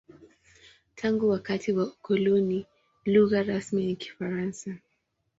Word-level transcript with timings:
Tangu 0.95 1.29
wakati 1.29 1.71
wa 1.71 1.83
ukoloni, 1.87 2.65
lugha 3.05 3.43
rasmi 3.43 3.85
ni 3.85 3.95
Kifaransa. 3.95 4.75